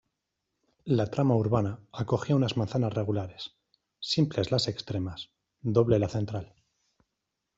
[0.85, 3.55] La trama urbana acogía unas manzanas regulares,
[3.99, 5.29] simples las extremas,
[5.61, 6.55] doble la central.